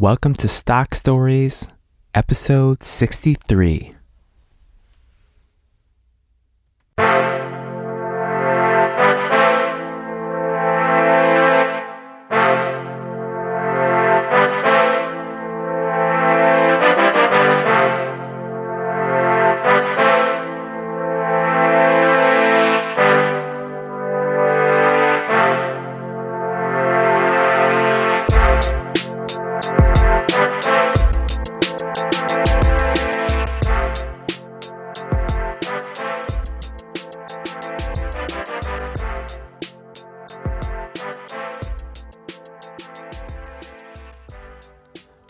[0.00, 1.66] Welcome to Stock Stories,
[2.14, 3.97] episode 63.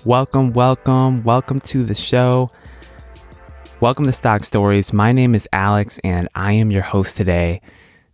[0.08, 2.48] Welcome, welcome, welcome to the show.
[3.80, 4.90] Welcome to Stock Stories.
[4.90, 7.60] My name is Alex and I am your host today.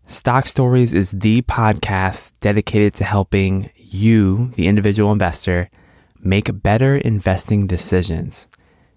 [0.06, 5.70] Stock Stories is the podcast dedicated to helping you, the individual investor,
[6.18, 8.48] make better investing decisions.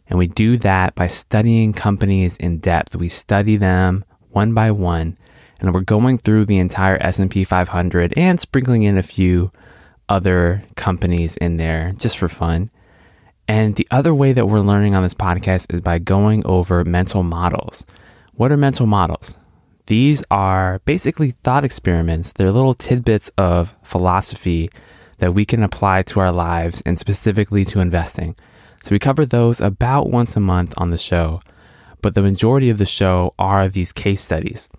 [0.09, 2.95] And we do that by studying companies in depth.
[2.95, 5.19] We study them one by one
[5.59, 9.51] and we're going through the entire S&P 500 and sprinkling in a few
[10.09, 12.71] other companies in there just for fun.
[13.47, 17.23] And the other way that we're learning on this podcast is by going over mental
[17.23, 17.85] models.
[18.33, 19.37] What are mental models?
[19.85, 22.33] These are basically thought experiments.
[22.33, 24.69] They're little tidbits of philosophy
[25.19, 28.35] that we can apply to our lives and specifically to investing.
[28.83, 31.41] So we cover those about once a month on the show,
[32.01, 34.69] but the majority of the show are these case studies.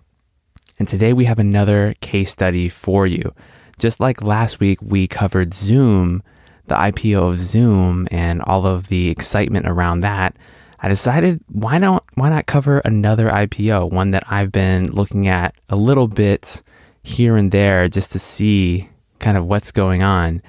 [0.77, 3.33] And today we have another case study for you.
[3.79, 6.21] Just like last week, we covered Zoom
[6.69, 10.35] the IPO of Zoom and all of the excitement around that,
[10.79, 15.55] I decided why not why not cover another IPO, one that I've been looking at
[15.67, 16.63] a little bit
[17.03, 20.41] here and there just to see kind of what's going on.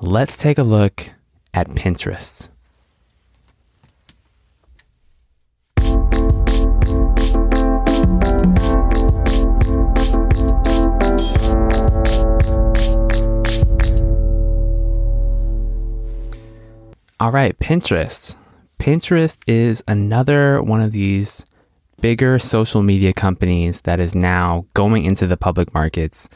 [0.00, 1.10] Let's take a look
[1.54, 2.48] at Pinterest.
[17.38, 18.34] Right, Pinterest.
[18.80, 21.46] Pinterest is another one of these
[22.00, 26.28] bigger social media companies that is now going into the public markets.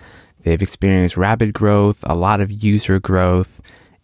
[0.44, 3.60] They've experienced rapid growth, a lot of user growth,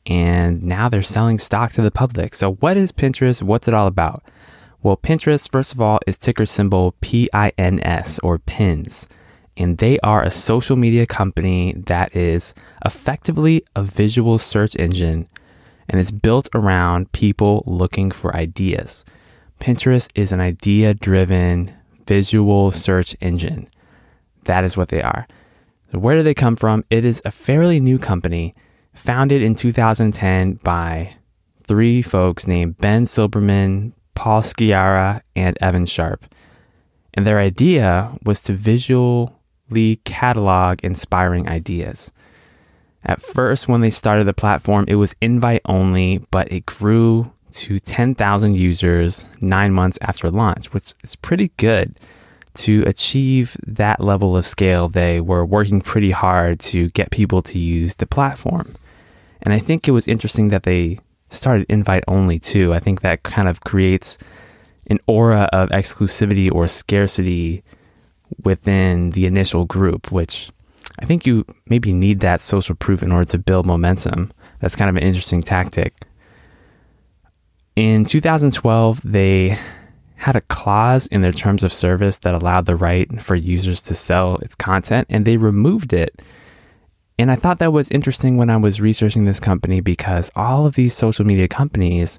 [0.06, 2.34] and now they're selling stock to the public.
[2.34, 3.44] So, what is Pinterest?
[3.44, 4.24] What's it all about?
[4.82, 9.06] Well, Pinterest, first of all, is ticker symbol PINS or PINS.
[9.56, 12.54] And they are a social media company that is
[12.84, 15.28] effectively a visual search engine
[15.88, 19.04] and it's built around people looking for ideas.
[19.60, 21.72] Pinterest is an idea driven
[22.06, 23.68] visual search engine.
[24.44, 25.26] That is what they are.
[25.92, 26.84] So where do they come from?
[26.90, 28.54] It is a fairly new company
[28.94, 31.14] founded in 2010 by
[31.62, 36.24] three folks named Ben Silbermann, Paul Sciarra, and Evan Sharp.
[37.14, 42.12] And their idea was to visually catalog inspiring ideas.
[43.08, 47.80] At first, when they started the platform, it was invite only, but it grew to
[47.80, 51.98] 10,000 users nine months after launch, which is pretty good.
[52.54, 57.58] To achieve that level of scale, they were working pretty hard to get people to
[57.58, 58.74] use the platform.
[59.40, 60.98] And I think it was interesting that they
[61.30, 62.74] started invite only too.
[62.74, 64.18] I think that kind of creates
[64.90, 67.62] an aura of exclusivity or scarcity
[68.42, 70.50] within the initial group, which
[70.98, 74.32] I think you maybe need that social proof in order to build momentum.
[74.60, 75.94] That's kind of an interesting tactic.
[77.76, 79.58] In 2012, they
[80.16, 83.94] had a clause in their terms of service that allowed the right for users to
[83.94, 86.20] sell its content, and they removed it.
[87.20, 90.74] And I thought that was interesting when I was researching this company because all of
[90.74, 92.18] these social media companies,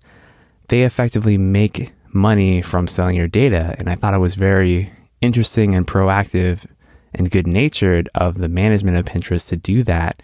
[0.70, 3.76] they effectively make money from selling your data.
[3.78, 4.92] And I thought it was very
[5.22, 6.66] interesting and proactive
[7.14, 10.22] and good natured of the management of Pinterest to do that.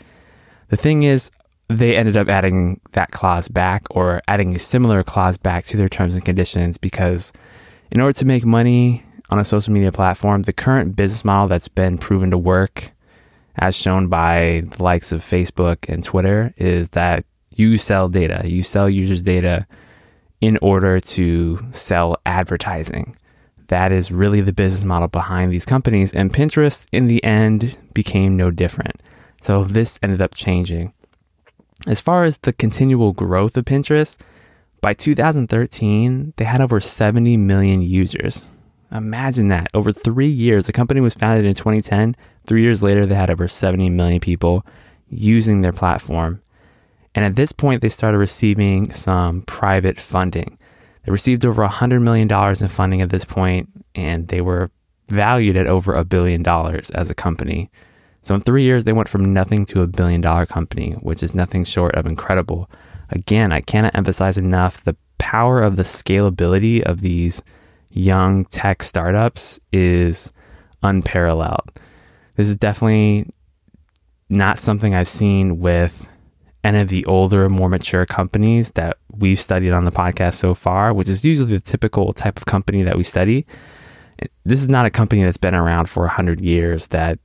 [0.69, 1.31] The thing is,
[1.68, 5.89] they ended up adding that clause back or adding a similar clause back to their
[5.89, 7.33] terms and conditions because,
[7.92, 11.68] in order to make money on a social media platform, the current business model that's
[11.68, 12.92] been proven to work,
[13.57, 17.25] as shown by the likes of Facebook and Twitter, is that
[17.56, 19.65] you sell data, you sell users' data
[20.42, 23.15] in order to sell advertising.
[23.67, 26.13] That is really the business model behind these companies.
[26.13, 29.01] And Pinterest, in the end, became no different.
[29.41, 30.94] So this ended up changing.
[31.88, 34.17] As far as the continual growth of Pinterest,
[34.81, 38.44] by 2013, they had over 70 million users.
[38.91, 39.68] Imagine that.
[39.73, 42.15] Over three years, the company was founded in 2010.
[42.45, 44.65] Three years later, they had over 70 million people
[45.09, 46.41] using their platform.
[47.13, 50.57] And at this point, they started receiving some private funding.
[51.06, 54.72] They received over $100 million in funding at this point, and they were
[55.10, 57.69] valued at over a billion dollars as a company.
[58.24, 61.36] So in three years, they went from nothing to a billion dollar company, which is
[61.36, 62.69] nothing short of incredible.
[63.12, 67.44] Again, I cannot emphasize enough the power of the scalability of these
[67.92, 70.31] young tech startups is
[70.81, 71.72] unparalleled.
[72.36, 73.28] This is definitely
[74.28, 76.07] not something I've seen with
[76.65, 80.94] any of the older, more mature companies that we've studied on the podcast so far,
[80.94, 83.45] which is usually the typical type of company that we study.
[84.45, 87.19] This is not a company that's been around for 100 years that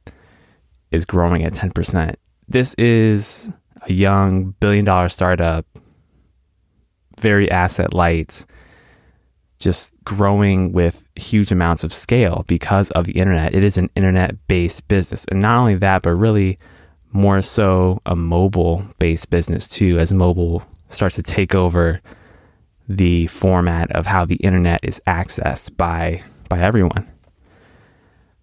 [0.91, 2.15] is growing at 10%.
[2.49, 3.51] This is
[3.89, 5.65] a young billion dollar startup,
[7.19, 8.45] very asset light,
[9.59, 13.55] just growing with huge amounts of scale because of the internet.
[13.55, 15.25] It is an internet based business.
[15.31, 16.59] And not only that, but really
[17.13, 22.01] more so a mobile based business too, as mobile starts to take over
[22.89, 27.09] the format of how the internet is accessed by by everyone.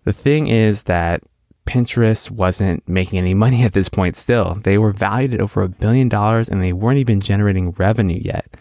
[0.06, 1.22] The thing is that
[1.68, 4.56] Pinterest wasn't making any money at this point still.
[4.64, 8.56] They were valued at over a billion dollars and they weren't even generating revenue yet.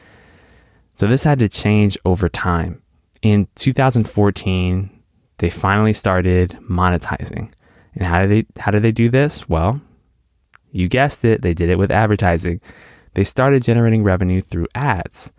[0.97, 2.83] So this had to change over time.
[3.23, 4.91] In 2014,
[5.39, 7.53] they finally started monetizing.
[7.95, 9.49] And how did they how did they do this?
[9.49, 9.81] Well,
[10.77, 12.61] you guessed it, they did it with advertising.
[13.15, 15.33] They started generating revenue through ads.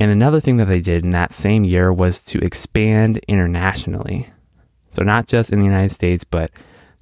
[0.00, 4.30] And another thing that they did in that same year was to expand internationally.
[4.92, 6.50] So, not just in the United States, but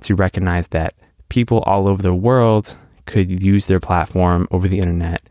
[0.01, 0.95] to recognize that
[1.29, 2.77] people all over the world
[3.07, 5.23] could use their platform over the internet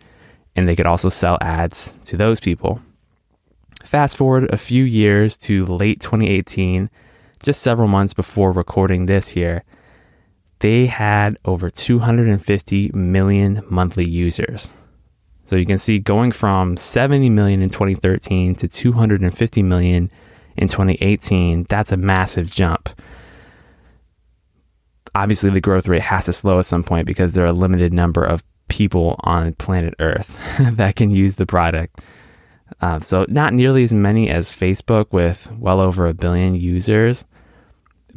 [0.56, 2.80] and they could also sell ads to those people.
[3.84, 6.90] Fast forward a few years to late 2018,
[7.44, 9.64] just several months before recording this here,
[10.60, 14.69] they had over 250 million monthly users.
[15.48, 20.10] So you can see going from 70 million in 2013 to 250 million
[20.57, 22.90] in 2018, that's a massive jump.
[25.13, 27.94] Obviously, the growth rate has to slow at some point because there are a limited
[27.94, 30.38] number of people on planet Earth
[30.72, 32.01] that can use the product.
[32.81, 37.24] Uh, so, not nearly as many as Facebook with well over a billion users,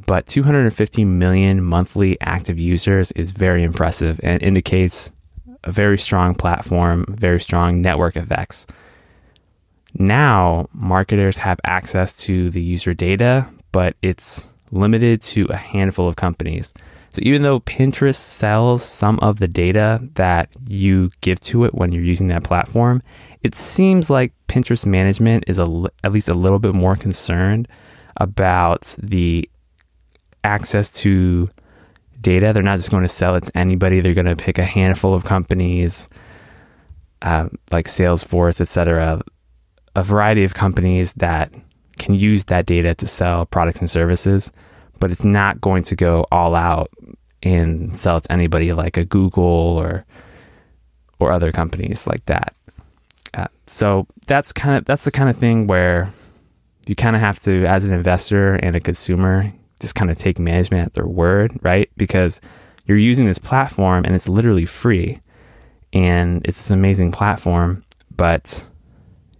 [0.06, 5.10] but 250 million monthly active users is very impressive and indicates
[5.64, 8.66] a very strong platform, very strong network effects.
[9.94, 16.16] Now, marketers have access to the user data, but it's limited to a handful of
[16.16, 16.72] companies.
[17.10, 21.90] So, even though Pinterest sells some of the data that you give to it when
[21.90, 23.02] you're using that platform,
[23.42, 27.66] it seems like Pinterest management is a, at least a little bit more concerned
[28.18, 29.48] about the
[30.48, 31.48] access to
[32.20, 32.52] data.
[32.52, 34.00] They're not just going to sell it to anybody.
[34.00, 36.08] They're going to pick a handful of companies,
[37.22, 39.22] uh, like Salesforce, etc.,
[39.94, 41.52] a variety of companies that
[41.98, 44.52] can use that data to sell products and services.
[44.98, 46.90] But it's not going to go all out
[47.42, 50.04] and sell it to anybody like a Google or
[51.20, 52.54] or other companies like that.
[53.34, 56.08] Uh, so that's kind of that's the kind of thing where
[56.88, 60.38] you kind of have to, as an investor and a consumer, just kind of take
[60.38, 61.90] management at their word, right?
[61.96, 62.40] Because
[62.86, 65.20] you're using this platform and it's literally free
[65.92, 67.84] and it's this amazing platform,
[68.16, 68.64] but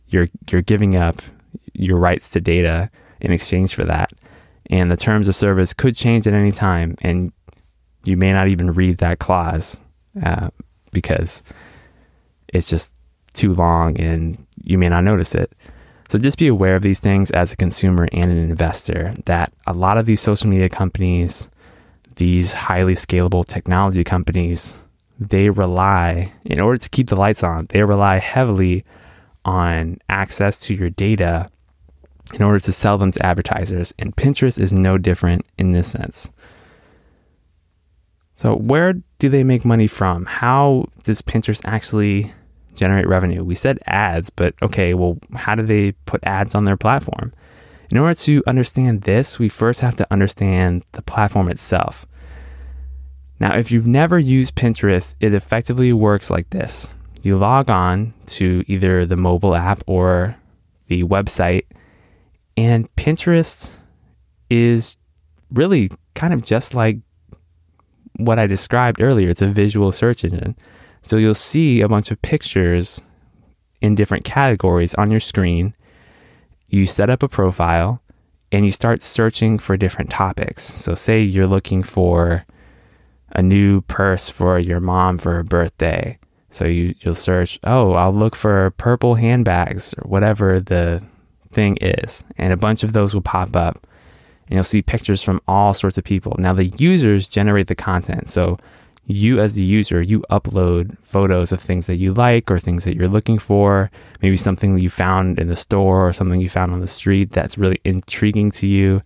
[0.08, 1.16] you're you're giving up
[1.74, 4.12] your rights to data in exchange for that.
[4.70, 7.32] And the terms of service could change at any time and
[8.04, 9.80] you may not even read that clause
[10.22, 10.48] uh,
[10.92, 11.42] because
[12.48, 12.94] it's just
[13.34, 15.52] too long and you may not notice it.
[16.08, 19.74] So just be aware of these things as a consumer and an investor that a
[19.74, 21.50] lot of these social media companies,
[22.16, 24.74] these highly scalable technology companies,
[25.18, 28.84] they rely, in order to keep the lights on, they rely heavily
[29.44, 31.50] on access to your data
[32.34, 33.92] in order to sell them to advertisers.
[33.98, 36.30] And Pinterest is no different in this sense.
[38.34, 40.24] So, where do they make money from?
[40.24, 42.32] How does Pinterest actually
[42.78, 43.44] generate revenue.
[43.44, 47.32] We said ads, but okay, well, how do they put ads on their platform?
[47.90, 52.06] In order to understand this, we first have to understand the platform itself.
[53.40, 58.62] Now, if you've never used Pinterest, it effectively works like this you log on to
[58.68, 60.36] either the mobile app or
[60.86, 61.64] the website,
[62.56, 63.74] and Pinterest
[64.50, 64.96] is
[65.50, 66.98] really kind of just like
[68.16, 69.28] what I described earlier.
[69.30, 70.56] It's a visual search engine.
[71.02, 73.00] So you'll see a bunch of pictures
[73.80, 75.74] in different categories on your screen.
[76.68, 78.02] You set up a profile
[78.52, 80.62] and you start searching for different topics.
[80.62, 82.44] So, say you're looking for
[83.32, 86.18] a new purse for your mom for her birthday.
[86.50, 91.02] So you, you'll search, oh, I'll look for purple handbags or whatever the
[91.52, 92.24] thing is.
[92.38, 93.86] And a bunch of those will pop up.
[94.46, 96.34] And you'll see pictures from all sorts of people.
[96.38, 98.28] Now, the users generate the content.
[98.30, 98.58] So
[99.08, 102.94] you, as the user, you upload photos of things that you like or things that
[102.94, 103.90] you're looking for.
[104.20, 107.30] Maybe something that you found in the store or something you found on the street
[107.30, 109.02] that's really intriguing to you.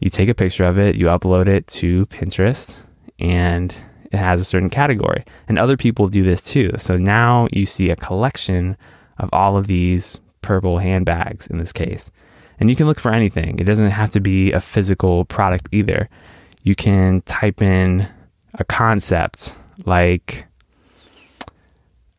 [0.00, 2.78] You take a picture of it, you upload it to Pinterest,
[3.18, 3.74] and
[4.12, 5.24] it has a certain category.
[5.48, 6.70] And other people do this too.
[6.76, 8.76] So now you see a collection
[9.18, 12.12] of all of these purple handbags in this case.
[12.60, 13.58] And you can look for anything.
[13.58, 16.08] It doesn't have to be a physical product either.
[16.62, 18.06] You can type in
[18.54, 20.46] a concept like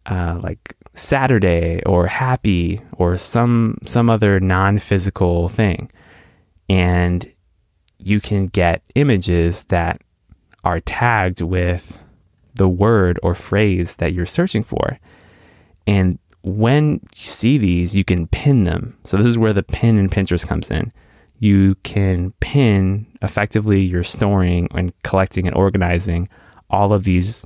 [0.05, 5.91] uh, like Saturday or happy or some some other non-physical thing.
[6.69, 7.31] And
[7.97, 10.01] you can get images that
[10.63, 11.99] are tagged with
[12.55, 14.99] the word or phrase that you're searching for.
[15.87, 18.97] And when you see these, you can pin them.
[19.03, 20.91] So this is where the pin in Pinterest comes in.
[21.39, 26.29] You can pin effectively you're storing and collecting and organizing
[26.69, 27.45] all of these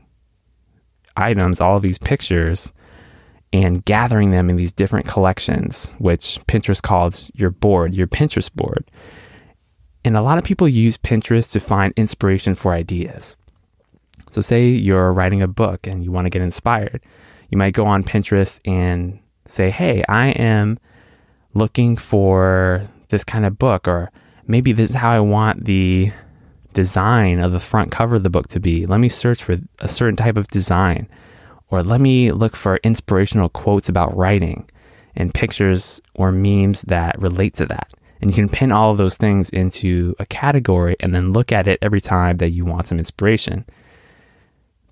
[1.18, 2.72] items, all of these pictures,
[3.52, 8.90] and gathering them in these different collections, which Pinterest calls your board, your Pinterest board.
[10.06, 13.36] And a lot of people use Pinterest to find inspiration for ideas.
[14.32, 17.02] So, say you're writing a book and you want to get inspired.
[17.50, 20.78] You might go on Pinterest and say, Hey, I am
[21.56, 24.12] looking for this kind of book, or
[24.48, 26.12] maybe this is how I want the
[26.74, 28.86] design of the front cover of the book to be.
[28.86, 31.10] Let me search for a certain type of design,
[31.70, 34.70] or let me look for inspirational quotes about writing
[35.16, 37.90] and pictures or memes that relate to that.
[38.22, 41.68] And you can pin all of those things into a category and then look at
[41.68, 43.66] it every time that you want some inspiration.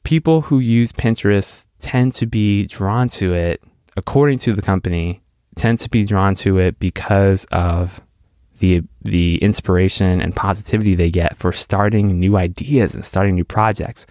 [0.04, 3.62] People who use Pinterest tend to be drawn to it,
[3.98, 5.22] according to the company,
[5.56, 8.00] tend to be drawn to it because of
[8.60, 14.06] the the inspiration and positivity they get for starting new ideas and starting new projects.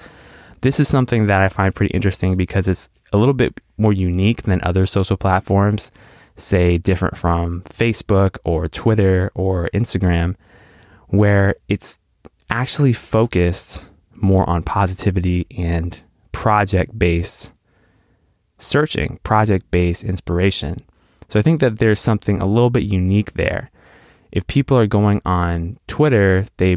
[0.63, 4.43] This is something that I find pretty interesting because it's a little bit more unique
[4.43, 5.91] than other social platforms
[6.37, 10.37] say different from Facebook or Twitter or Instagram,
[11.09, 12.01] where it's
[12.51, 16.01] actually focused more on positivity and
[16.33, 17.53] project based
[18.59, 20.79] searching, project based inspiration.
[21.29, 23.71] So I think that there's something a little bit unique there.
[24.37, 26.77] If people are going on Twitter, they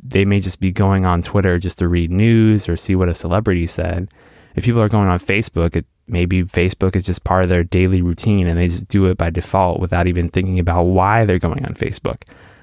[0.00, 3.16] they may just be going on Twitter just to read news or see what a
[3.16, 4.08] celebrity said.
[4.54, 8.00] If people are going on Facebook, it maybe Facebook is just part of their daily
[8.00, 11.64] routine and they just do it by default without even thinking about why they're going
[11.66, 12.22] on Facebook.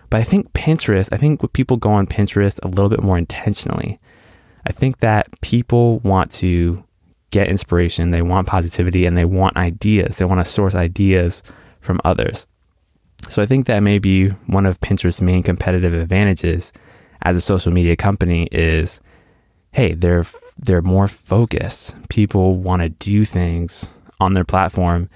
[0.09, 3.99] But I think Pinterest, I think people go on Pinterest a little bit more intentionally.
[4.65, 6.81] I think that people want to
[7.31, 10.17] get inspiration, they want positivity, and they want ideas.
[10.17, 11.43] They want to source ideas
[11.81, 12.47] from others.
[13.29, 16.71] So I think that may be one of Pinterest's main competitive advantages
[17.23, 19.01] as a social media company is
[19.71, 20.25] hey, they're
[20.57, 21.95] they're more focused.
[22.09, 25.09] People want to do things on their platform.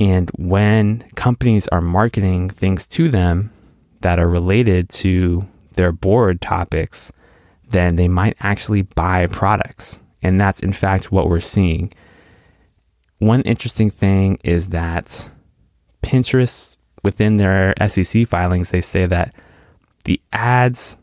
[0.00, 3.50] And when companies are marketing things to them
[4.00, 7.12] that are related to their board topics,
[7.70, 10.02] then they might actually buy products.
[10.22, 11.92] And that's in fact what we're seeing.
[13.18, 15.30] One interesting thing is that
[16.02, 19.32] Pinterest, within their SEC filings, they say that
[20.04, 20.96] the ads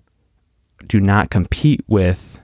[0.87, 2.39] do not compete with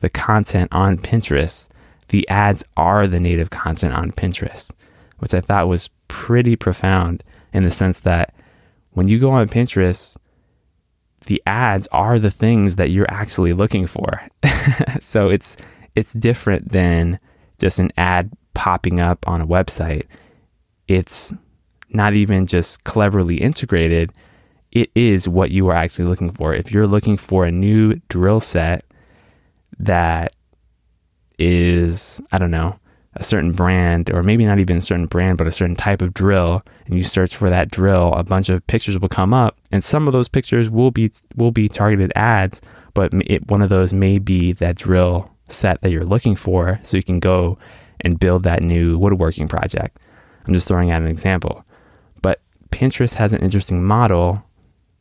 [0.00, 1.68] the content on Pinterest,
[2.08, 4.70] the ads are the native content on Pinterest,
[5.18, 8.34] which I thought was pretty profound in the sense that
[8.90, 10.16] when you go on Pinterest,
[11.26, 14.20] the ads are the things that you're actually looking for.
[15.00, 15.56] so it's
[15.94, 17.18] it's different than
[17.58, 20.04] just an ad popping up on a website.
[20.86, 21.32] It's
[21.94, 24.12] not even just cleverly integrated.
[24.72, 26.52] It is what you are actually looking for.
[26.54, 28.84] If you're looking for a new drill set
[29.78, 30.34] that
[31.38, 32.78] is, I don't know,
[33.16, 36.14] a certain brand, or maybe not even a certain brand, but a certain type of
[36.14, 39.84] drill, and you search for that drill, a bunch of pictures will come up, and
[39.84, 42.60] some of those pictures will be will be targeted ads,
[42.92, 46.96] but it, one of those may be that drill set that you're looking for, so
[46.96, 47.56] you can go
[48.00, 50.00] and build that new woodworking project.
[50.46, 51.64] I'm just throwing out an example,
[52.74, 54.42] Pinterest has an interesting model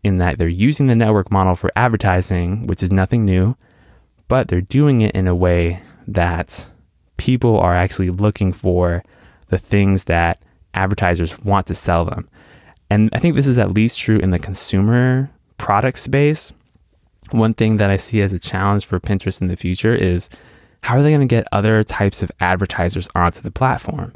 [0.03, 3.56] in that they're using the network model for advertising, which is nothing new
[4.27, 6.68] but they're doing it in a way that
[7.18, 9.03] people are actually looking for
[9.50, 10.42] the things that
[10.74, 12.27] advertisers want to sell them.
[12.89, 16.51] And I think this is at least true in the consumer product space.
[17.32, 20.30] One thing that I see as a challenge for Pinterest in the future is
[20.82, 24.13] how are they going to get other types of advertisers onto the platform?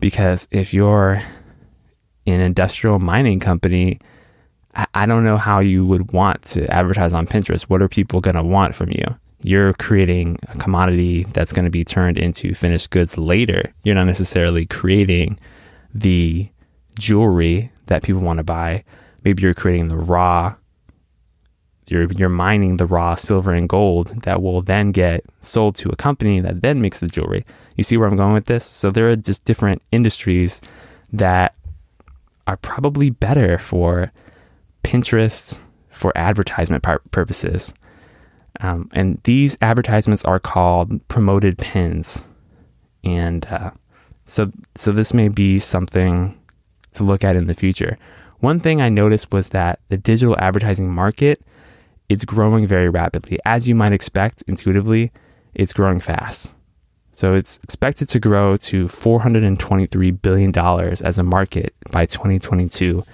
[0.00, 1.22] Because if you're
[2.26, 4.00] an industrial mining company,
[4.94, 7.62] I don't know how you would want to advertise on Pinterest.
[7.62, 9.04] What are people going to want from you?
[9.42, 13.72] You're creating a commodity that's going to be turned into finished goods later.
[13.82, 15.38] You're not necessarily creating
[15.92, 16.48] the
[16.98, 18.84] jewelry that people want to buy.
[19.24, 20.54] Maybe you're creating the raw
[21.92, 25.96] you're you're mining the raw silver and gold that will then get sold to a
[25.96, 27.44] company that then makes the jewelry.
[27.76, 28.64] You see where I'm going with this?
[28.64, 30.62] So there are just different industries
[31.12, 31.54] that
[32.46, 34.12] are probably better for
[34.84, 37.72] Pinterest for advertisement purposes.
[38.60, 42.24] Um, and these advertisements are called promoted pins.
[43.04, 43.70] And uh,
[44.26, 46.38] so, so this may be something
[46.92, 47.98] to look at in the future.
[48.40, 51.42] One thing I noticed was that the digital advertising market
[52.12, 53.38] it's growing very rapidly.
[53.46, 55.12] As you might expect intuitively,
[55.54, 56.52] it's growing fast.
[57.14, 63.04] So it's expected to grow to $423 billion as a market by 2022.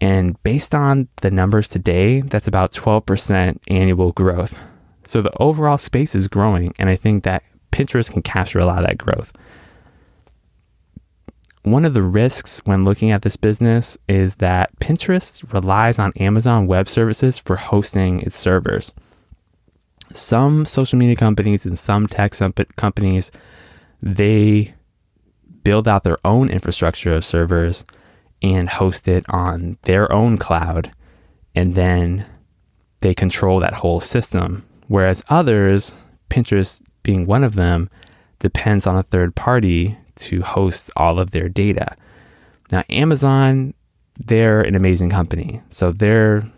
[0.00, 4.58] And based on the numbers today, that's about 12% annual growth.
[5.04, 8.78] So the overall space is growing, and I think that Pinterest can capture a lot
[8.78, 9.32] of that growth.
[11.62, 16.66] One of the risks when looking at this business is that Pinterest relies on Amazon
[16.66, 18.92] Web Services for hosting its servers.
[20.12, 22.32] Some social media companies and some tech
[22.76, 23.30] companies,
[24.02, 24.74] they
[25.64, 27.84] build out their own infrastructure of servers
[28.42, 30.90] and host it on their own cloud.
[31.54, 32.24] And then
[33.00, 34.64] they control that whole system.
[34.86, 35.94] Whereas others,
[36.30, 37.90] Pinterest being one of them,
[38.38, 41.96] depends on a third party to host all of their data.
[42.70, 43.74] Now, Amazon,
[44.18, 45.60] they're an amazing company.
[45.70, 46.48] So they're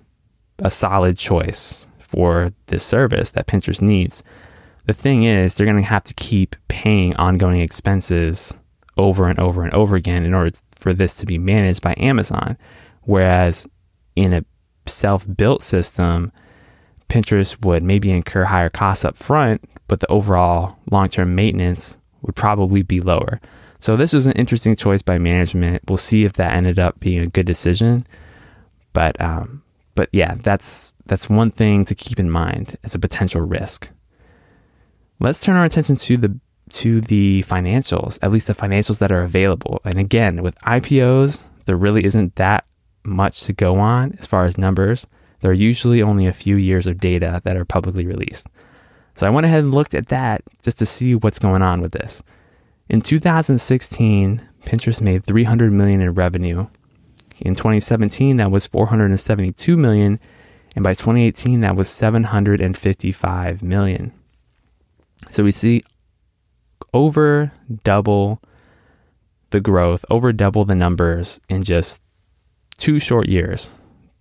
[0.60, 4.24] a solid choice for this service that Pinterest needs.
[4.86, 8.58] The thing is, they're going to have to keep paying ongoing expenses
[8.96, 12.58] over and over and over again in order for this to be managed by Amazon.
[13.02, 13.68] Whereas
[14.16, 14.44] in a
[14.86, 16.32] self built system,
[17.08, 22.34] Pinterest would maybe incur higher costs up front, but the overall long term maintenance would
[22.34, 23.40] probably be lower.
[23.78, 25.82] So this was an interesting choice by management.
[25.88, 28.06] We'll see if that ended up being a good decision.
[28.92, 29.62] But um,
[29.94, 33.88] but yeah, that's that's one thing to keep in mind as a potential risk.
[35.18, 39.22] Let's turn our attention to the to the financials, at least the financials that are
[39.22, 39.80] available.
[39.84, 42.64] And again, with IPOs, there really isn't that
[43.04, 45.06] much to go on as far as numbers.
[45.40, 48.46] There are usually only a few years of data that are publicly released.
[49.16, 51.92] So I went ahead and looked at that just to see what's going on with
[51.92, 52.22] this.
[52.88, 56.66] In 2016, Pinterest made 300 million in revenue.
[57.40, 60.20] In 2017, that was 472 million,
[60.74, 64.12] and by 2018, that was 755 million.
[65.30, 65.84] So we see
[66.92, 67.52] over
[67.84, 68.40] double
[69.50, 72.02] the growth, over double the numbers in just
[72.78, 73.70] two short years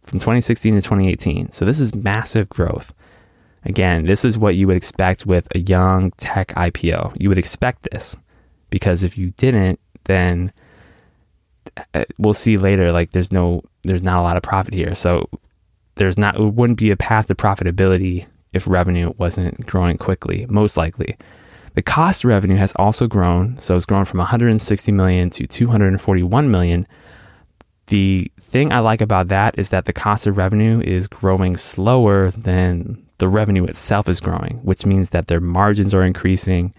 [0.04, 1.52] from 2016 to 2018.
[1.52, 2.94] So this is massive growth.
[3.66, 7.16] Again, this is what you would expect with a young tech IPO.
[7.20, 8.16] You would expect this
[8.70, 10.52] because if you didn't, then
[11.94, 14.96] Uh, we'll see later like there's no there's not a lot of profit here.
[14.96, 15.30] So
[15.96, 20.78] there's not it wouldn't be a path to profitability if revenue wasn't growing quickly, most
[20.78, 21.18] likely.
[21.76, 26.88] The cost revenue has also grown, so it's grown from 160 million to 241 million.
[27.88, 32.32] The thing I like about that is that the cost of revenue is growing slower
[32.32, 36.74] than the revenue itself is growing, which means that their margins are increasing.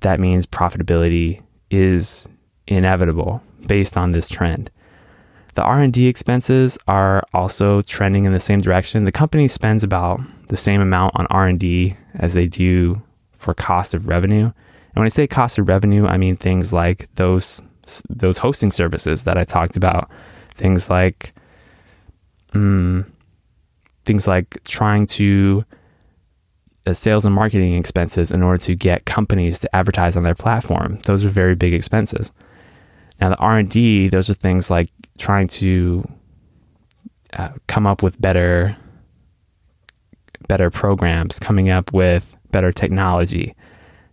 [0.00, 2.28] That means profitability is
[2.66, 4.70] inevitable based on this trend.
[5.54, 9.04] The R&D expenses are also trending in the same direction.
[9.04, 13.00] The company spends about the same amount on R&D as they do
[13.32, 14.46] for cost of revenue.
[14.46, 17.60] And when I say cost of revenue, I mean things like those
[18.08, 20.10] those hosting services that I talked about,
[20.54, 21.34] things like
[22.54, 23.04] um,
[24.04, 25.64] things like trying to
[26.86, 30.98] uh, sales and marketing expenses in order to get companies to advertise on their platform.
[31.04, 32.32] Those are very big expenses.
[33.20, 36.08] Now the R and D, those are things like trying to
[37.32, 38.76] uh, come up with better
[40.48, 43.54] better programs, coming up with better technology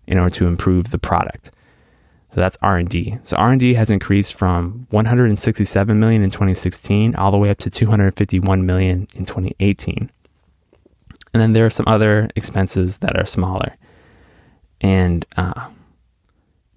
[0.08, 1.52] in order to improve the product.
[2.34, 3.18] So that's R&D.
[3.24, 8.66] So R&D has increased from 167 million in 2016 all the way up to 251
[8.66, 10.10] million in 2018.
[11.34, 13.76] And then there are some other expenses that are smaller.
[14.80, 15.70] And uh,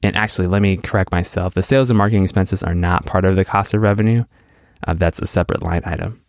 [0.05, 1.55] and actually, let me correct myself.
[1.55, 4.25] The sales and marketing expenses are not part of the cost of revenue.
[4.87, 6.21] Uh, that's a separate line item.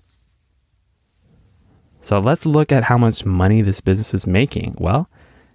[2.00, 4.76] So let's look at how much money this business is making.
[4.80, 5.10] Well,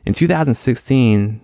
[0.05, 1.41] In 2016,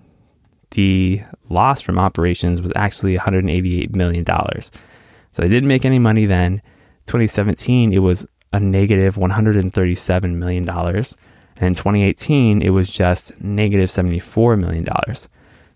[0.73, 4.27] the loss from operations was actually $188 million.
[4.27, 6.61] So they didn't make any money then.
[7.07, 10.69] 2017, it was a negative $137 million.
[10.69, 14.87] And in 2018, it was just negative $74 million.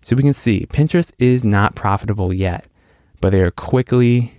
[0.01, 2.65] So we can see Pinterest is not profitable yet,
[3.19, 4.33] but they are quickly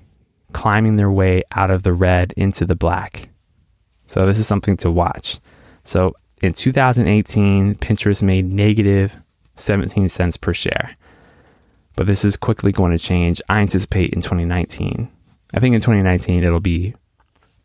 [0.52, 3.28] climbing their way out of the red into the black.
[4.06, 5.38] So this is something to watch.
[5.84, 9.16] So in 2018, Pinterest made negative
[9.56, 10.96] 17 cents per share.
[11.96, 13.40] But this is quickly going to change.
[13.48, 15.10] I anticipate in 2019.
[15.54, 16.94] I think in 2019 it'll be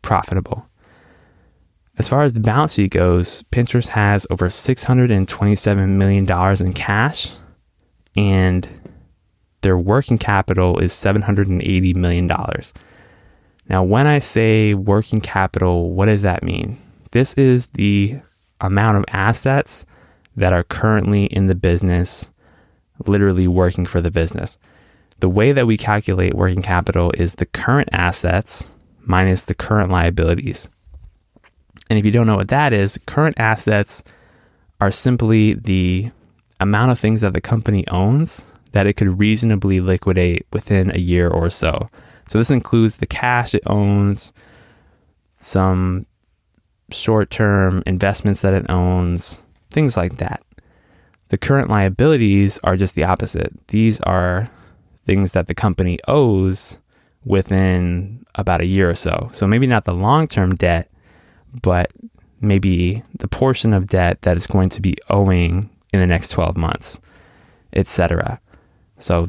[0.02, 0.66] profitable.
[1.98, 7.30] As far as the balance sheet goes, Pinterest has over $627 million in cash,
[8.18, 8.68] and
[9.60, 12.26] their working capital is $780 million.
[13.68, 16.76] Now, when I say working capital, what does that mean?
[17.12, 18.18] This is the
[18.60, 19.86] amount of assets
[20.36, 22.28] that are currently in the business,
[23.06, 24.58] literally working for the business.
[25.20, 28.68] The way that we calculate working capital is the current assets
[29.02, 30.68] minus the current liabilities.
[31.88, 34.02] And if you don't know what that is, current assets
[34.80, 36.10] are simply the
[36.60, 41.28] amount of things that the company owns that it could reasonably liquidate within a year
[41.28, 41.88] or so.
[42.28, 44.32] So this includes the cash it owns,
[45.36, 46.06] some
[46.90, 50.42] short term investments that it owns, things like that.
[51.28, 53.52] The current liabilities are just the opposite.
[53.68, 54.50] These are
[55.04, 56.78] things that the company owes
[57.24, 59.28] within about a year or so.
[59.32, 60.90] So maybe not the long term debt,
[61.62, 61.90] but
[62.40, 66.56] maybe the portion of debt that is going to be owing in the next 12
[66.56, 67.00] months,
[67.72, 68.40] etc.
[68.98, 69.28] So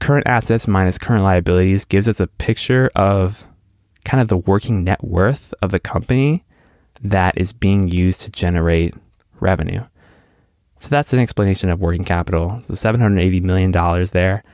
[0.00, 3.46] current assets minus current liabilities gives us a picture of
[4.04, 6.44] kind of the working net worth of the company
[7.02, 8.94] that is being used to generate
[9.40, 9.82] revenue.
[10.78, 12.62] So that's an explanation of working capital.
[12.66, 13.72] So $780 million
[14.12, 14.44] there.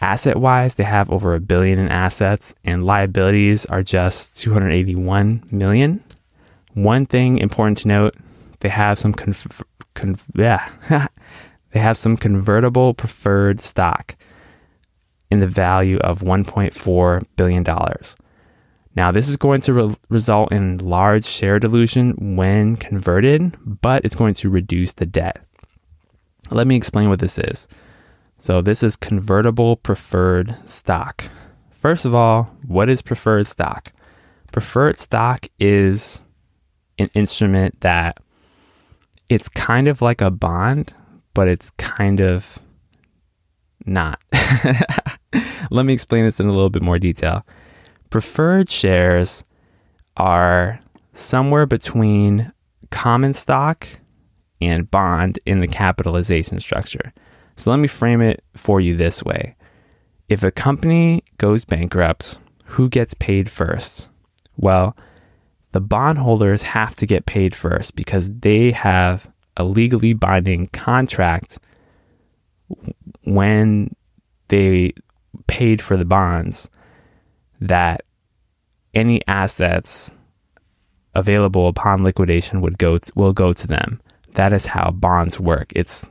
[0.00, 6.04] Asset wise, they have over a billion in assets, and liabilities are just 281 million.
[6.74, 8.14] One thing important to note:
[8.60, 9.62] they have some conf-
[9.96, 10.68] conf- yeah,
[11.72, 14.14] they have some convertible preferred stock
[15.30, 18.16] in the value of 1.4 billion dollars.
[18.94, 24.14] Now, this is going to re- result in large share dilution when converted, but it's
[24.14, 25.44] going to reduce the debt.
[26.50, 27.68] Let me explain what this is.
[28.38, 31.26] So, this is convertible preferred stock.
[31.72, 33.92] First of all, what is preferred stock?
[34.50, 36.24] Preferred stock is
[36.98, 38.18] an instrument that
[39.28, 40.92] it's kind of like a bond,
[41.34, 42.58] but it's kind of
[43.84, 44.20] not.
[45.70, 47.44] Let me explain this in a little bit more detail.
[48.10, 49.44] Preferred shares
[50.16, 50.80] are
[51.12, 52.52] somewhere between
[52.90, 53.88] common stock
[54.60, 57.12] and bond in the capitalization structure.
[57.56, 59.56] So let me frame it for you this way.
[60.28, 64.08] If a company goes bankrupt, who gets paid first?
[64.56, 64.96] Well,
[65.76, 71.58] the bondholders have to get paid first because they have a legally binding contract
[73.24, 73.94] when
[74.48, 74.94] they
[75.48, 76.70] paid for the bonds
[77.60, 78.06] that
[78.94, 80.12] any assets
[81.14, 84.00] available upon liquidation would go to, will go to them.
[84.32, 85.74] That is how bonds work.
[85.76, 86.08] It's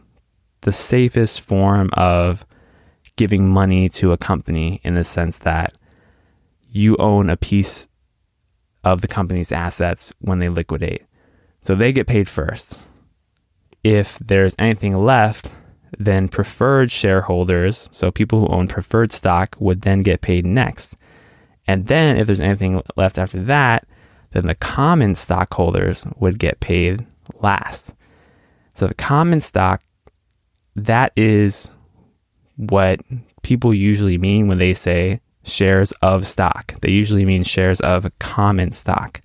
[0.62, 2.46] the safest form of
[3.16, 5.74] giving money to a company in the sense that
[6.70, 7.88] you own a piece
[8.86, 11.04] of the company's assets when they liquidate.
[11.62, 12.80] So they get paid first.
[13.84, 15.54] If there's anything left,
[15.98, 20.96] then preferred shareholders, so people who own preferred stock, would then get paid next.
[21.68, 23.88] And then if there's anything left after that,
[24.32, 27.06] then the common stockholders would get paid
[27.42, 27.96] last.
[28.76, 29.82] So the common stock,
[30.76, 31.70] that is
[32.58, 33.00] what
[33.42, 36.80] people usually mean when they say shares of stock.
[36.82, 39.22] They usually mean shares of common stock.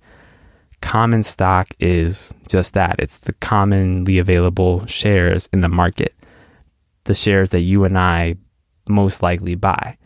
[0.81, 6.15] Common stock is just that it's the commonly available shares in the market,
[7.03, 8.35] the shares that you and I
[8.87, 9.97] most likely buy.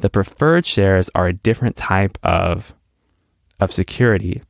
[0.00, 2.74] The preferred shares are a different type of
[3.60, 4.42] of security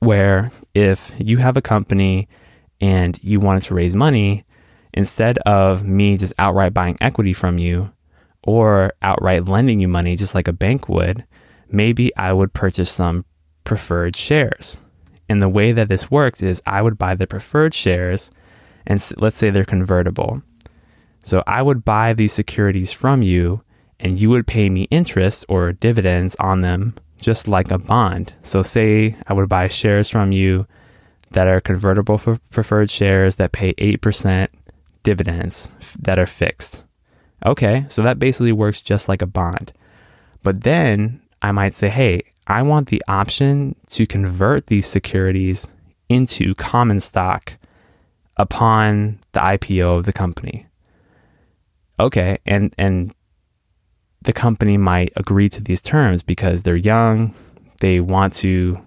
[0.00, 2.28] where if you have a company
[2.80, 4.44] and you wanted to raise money,
[4.94, 7.90] instead of me just outright buying equity from you
[8.46, 11.24] or outright lending you money just like a bank would,
[11.68, 13.24] maybe I would purchase some
[13.64, 14.80] preferred shares.
[15.28, 18.30] And the way that this works is I would buy the preferred shares
[18.86, 20.42] and let's say they're convertible.
[21.24, 23.62] So I would buy these securities from you
[23.98, 28.34] and you would pay me interest or dividends on them just like a bond.
[28.42, 30.66] So, say I would buy shares from you,
[31.30, 34.48] that are convertible for preferred shares that pay 8%
[35.02, 36.82] dividends that are fixed.
[37.44, 39.72] Okay, so that basically works just like a bond.
[40.42, 45.68] But then I might say, hey, I want the option to convert these securities
[46.08, 47.56] into common stock
[48.36, 50.66] upon the IPO of the company.
[51.98, 53.14] Okay, and and
[54.22, 57.34] the company might agree to these terms because they're young,
[57.80, 58.80] they want to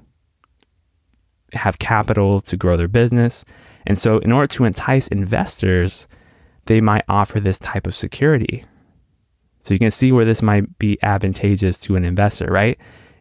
[1.53, 3.45] have capital to grow their business.
[3.87, 6.07] And so in order to entice investors,
[6.69, 8.63] they might offer this type of security.
[9.63, 12.77] So you can see where this might be advantageous to an investor, right?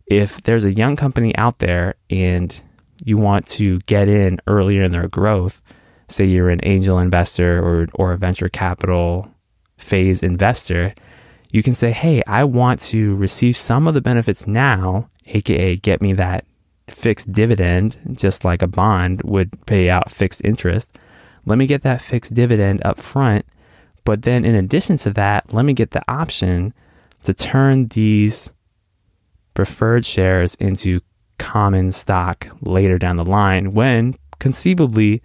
[0.06, 2.54] If there's a young company out there and
[3.06, 5.62] you want to get in earlier in their growth,
[6.08, 9.26] say you're an angel investor or, or a venture capital
[9.78, 10.92] phase investor,
[11.50, 16.02] you can say, hey, I want to receive some of the benefits now, aka get
[16.02, 16.44] me that
[16.87, 20.98] fixed dividend, just like a bond would pay out fixed interest.
[21.48, 23.46] Let me get that fixed dividend up front.
[24.04, 26.74] But then, in addition to that, let me get the option
[27.22, 28.52] to turn these
[29.54, 31.00] preferred shares into
[31.38, 35.22] common stock later down the line when conceivably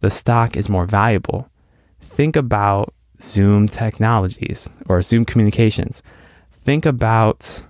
[0.00, 1.50] the stock is more valuable.
[2.00, 6.02] Think about Zoom technologies or Zoom communications.
[6.50, 7.66] Think about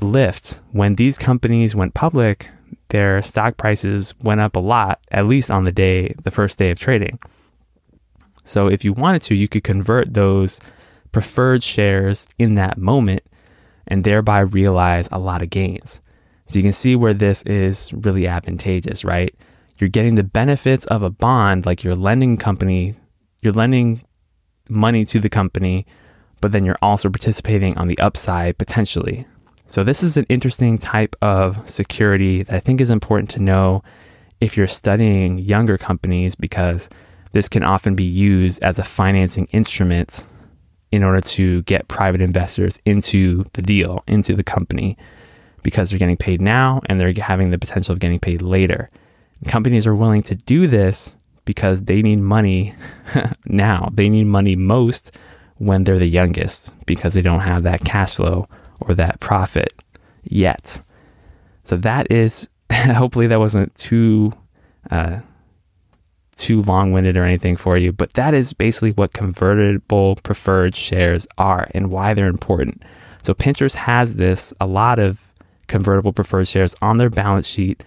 [0.00, 0.60] Lyft.
[0.72, 2.48] When these companies went public,
[2.90, 6.70] their stock prices went up a lot, at least on the day, the first day
[6.70, 7.18] of trading.
[8.44, 10.60] So if you wanted to, you could convert those
[11.12, 13.22] preferred shares in that moment
[13.86, 16.00] and thereby realize a lot of gains.
[16.46, 19.34] So you can see where this is really advantageous, right?
[19.78, 22.96] You're getting the benefits of a bond, like your lending company,
[23.42, 24.02] you're lending
[24.68, 25.86] money to the company,
[26.40, 29.26] but then you're also participating on the upside potentially.
[29.70, 33.84] So, this is an interesting type of security that I think is important to know
[34.40, 36.90] if you're studying younger companies because
[37.30, 40.24] this can often be used as a financing instrument
[40.90, 44.98] in order to get private investors into the deal, into the company,
[45.62, 48.90] because they're getting paid now and they're having the potential of getting paid later.
[49.46, 52.74] Companies are willing to do this because they need money
[53.44, 53.88] now.
[53.94, 55.16] They need money most
[55.58, 58.48] when they're the youngest because they don't have that cash flow
[58.80, 59.72] or that profit
[60.24, 60.82] yet.
[61.64, 64.32] So that is hopefully that wasn't too
[64.90, 65.20] uh,
[66.36, 71.68] too long-winded or anything for you, but that is basically what convertible preferred shares are
[71.74, 72.82] and why they're important.
[73.22, 75.20] So Pinterest has this a lot of
[75.68, 77.82] convertible preferred shares on their balance sheet.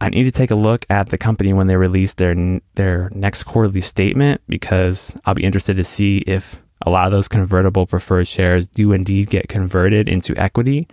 [0.00, 3.44] I need to take a look at the company when they release their their next
[3.44, 8.28] quarterly statement because I'll be interested to see if a lot of those convertible preferred
[8.28, 10.88] shares do indeed get converted into equity.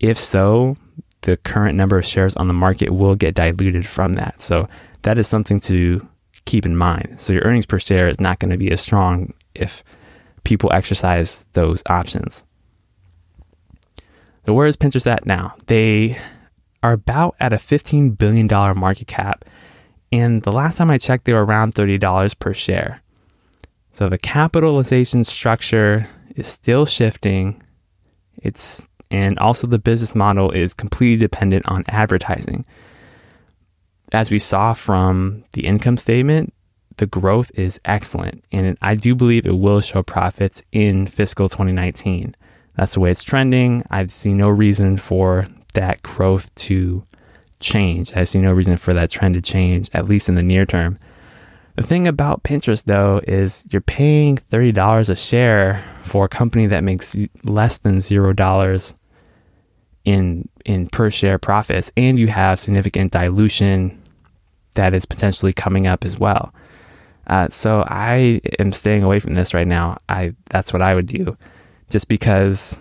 [0.00, 0.76] If so,
[1.22, 4.42] the current number of shares on the market will get diluted from that.
[4.42, 4.68] So
[5.02, 6.06] that is something to
[6.44, 7.20] keep in mind.
[7.20, 9.84] So your earnings per share is not going to be as strong if
[10.44, 12.44] people exercise those options.
[14.46, 15.54] So where is Pinterest at now?
[15.66, 16.18] They
[16.82, 19.44] are about at a $15 billion market cap.
[20.10, 23.01] And the last time I checked, they were around $30 per share.
[23.92, 27.62] So the capitalization structure is still shifting.
[28.36, 32.64] It's and also the business model is completely dependent on advertising.
[34.12, 36.54] As we saw from the income statement,
[36.96, 42.34] the growth is excellent and I do believe it will show profits in fiscal 2019.
[42.76, 43.82] That's the way it's trending.
[43.90, 47.04] I see no reason for that growth to
[47.60, 48.14] change.
[48.14, 50.98] I see no reason for that trend to change, at least in the near term.
[51.76, 56.84] The thing about Pinterest, though, is you're paying $30 a share for a company that
[56.84, 58.94] makes less than $0
[60.04, 64.02] in, in per share profits, and you have significant dilution
[64.74, 66.52] that is potentially coming up as well.
[67.26, 69.98] Uh, so I am staying away from this right now.
[70.08, 71.36] I that's what I would do,
[71.88, 72.80] just because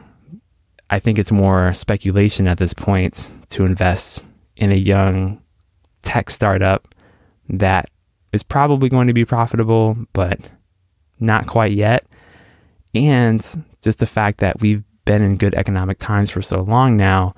[0.90, 4.26] I think it's more speculation at this point to invest
[4.58, 5.42] in a young
[6.02, 6.94] tech startup
[7.50, 7.90] that
[8.32, 10.50] is probably going to be profitable, but
[11.20, 12.06] not quite yet.
[12.94, 13.42] And
[13.82, 17.34] just the fact that we've been in good economic times for so long now,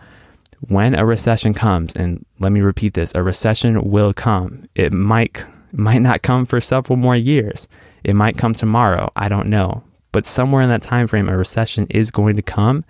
[0.69, 4.67] when a recession comes, and let me repeat this, a recession will come.
[4.75, 7.67] It might might not come for several more years.
[8.03, 9.11] It might come tomorrow.
[9.15, 9.83] I don't know.
[10.11, 12.85] But somewhere in that time frame, a recession is going to come.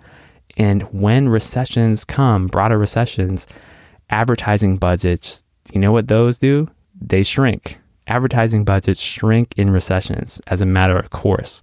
[0.58, 3.46] And when recessions come, broader recessions,
[4.10, 6.68] advertising budgets, you know what those do?
[7.00, 11.62] They shrink advertising budgets shrink in recessions as a matter of course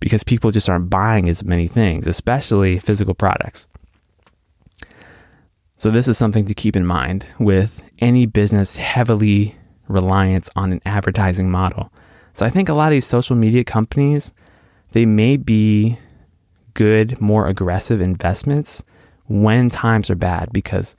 [0.00, 3.66] because people just aren't buying as many things, especially physical products.
[5.78, 9.54] So, this is something to keep in mind with any business heavily
[9.88, 11.92] reliance on an advertising model.
[12.34, 14.32] So, I think a lot of these social media companies,
[14.92, 15.98] they may be
[16.74, 18.82] good, more aggressive investments
[19.26, 20.96] when times are bad because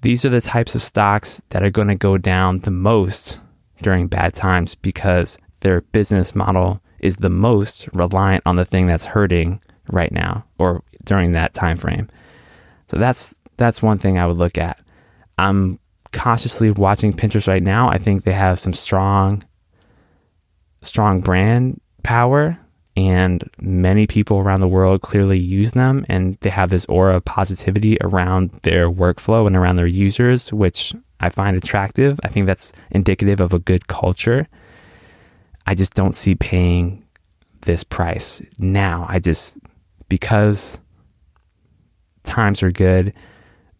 [0.00, 3.38] these are the types of stocks that are going to go down the most
[3.82, 9.04] during bad times because their business model is the most reliant on the thing that's
[9.04, 9.60] hurting
[9.90, 12.08] right now or during that time frame.
[12.88, 14.78] So that's that's one thing I would look at.
[15.38, 15.78] I'm
[16.12, 17.88] cautiously watching Pinterest right now.
[17.88, 19.42] I think they have some strong
[20.82, 22.58] strong brand power
[22.96, 27.24] and many people around the world clearly use them and they have this aura of
[27.24, 32.72] positivity around their workflow and around their users which i find attractive i think that's
[32.90, 34.46] indicative of a good culture
[35.66, 37.04] i just don't see paying
[37.62, 39.58] this price now i just
[40.08, 40.78] because
[42.22, 43.12] times are good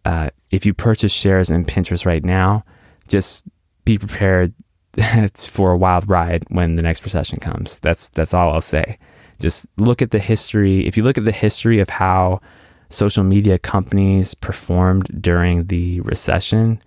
[0.05, 2.64] uh, if you purchase shares in pinterest right now
[3.09, 3.44] just
[3.85, 4.53] be prepared
[5.35, 7.79] for a wild ride when the next recession comes.
[7.81, 8.99] That's that's all I'll say.
[9.40, 10.87] Just look at the history.
[10.87, 12.40] If you look at the history of how
[12.88, 16.81] social media companies performed during the recession,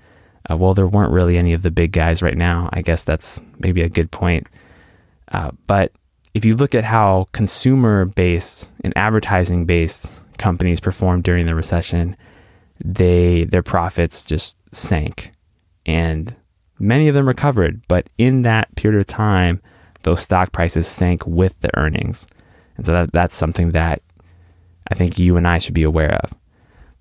[0.50, 2.70] uh, well, there weren't really any of the big guys right now.
[2.74, 4.48] I guess that's maybe a good point.
[5.32, 5.92] Uh, but
[6.34, 12.16] if you look at how consumer based and advertising based companies performed during the recession,
[12.84, 15.32] they their profits just sank.
[15.86, 16.36] And
[16.80, 19.62] Many of them recovered, but in that period of time,
[20.04, 22.26] those stock prices sank with the earnings.
[22.78, 24.02] And so that, that's something that
[24.90, 26.34] I think you and I should be aware of.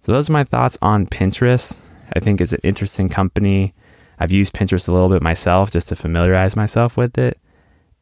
[0.03, 1.79] So those are my thoughts on Pinterest.
[2.15, 3.75] I think it's an interesting company.
[4.19, 7.39] I've used Pinterest a little bit myself just to familiarize myself with it.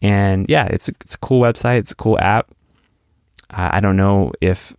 [0.02, 2.50] And yeah, it's a, it's a cool website, it's a cool app.
[3.50, 4.74] Uh, I don't know if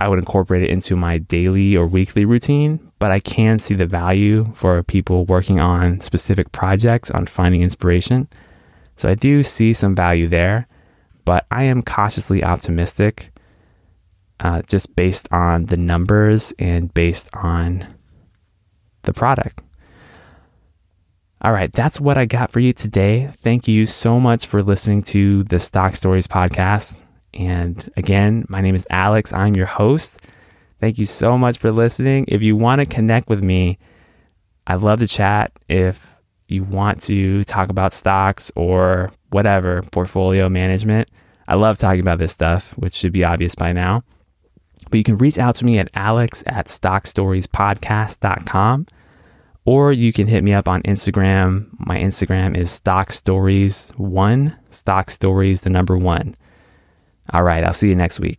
[0.00, 3.86] I would incorporate it into my daily or weekly routine, but I can see the
[3.86, 8.28] value for people working on specific projects on finding inspiration.
[8.96, 10.66] So I do see some value there,
[11.24, 13.32] but I am cautiously optimistic
[14.40, 17.86] uh, just based on the numbers and based on
[19.02, 19.60] the product.
[21.40, 23.28] All right, that's what I got for you today.
[23.32, 27.02] Thank you so much for listening to the Stock Stories podcast.
[27.34, 29.32] And again, my name is Alex.
[29.32, 30.20] I'm your host.
[30.80, 32.26] Thank you so much for listening.
[32.28, 33.78] If you want to connect with me,
[34.66, 35.52] I'd love to chat.
[35.68, 41.08] If you want to talk about stocks or whatever, portfolio management,
[41.48, 44.04] I love talking about this stuff, which should be obvious by now.
[44.92, 48.86] But you can reach out to me at alex at stockstoriespodcast.com
[49.64, 51.68] or you can hit me up on Instagram.
[51.78, 56.34] My Instagram is stock stories one, stock stories, the number one.
[57.32, 58.38] All right, I'll see you next week.